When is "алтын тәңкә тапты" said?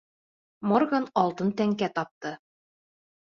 1.23-2.33